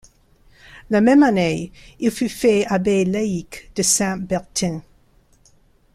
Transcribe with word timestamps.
La 0.89 0.99
même 0.99 1.21
année, 1.21 1.71
il 1.99 2.09
fut 2.09 2.27
fait 2.27 2.65
abbé 2.65 3.05
laïc 3.05 3.69
de 3.75 3.83
Saint-Bertin. 3.83 4.81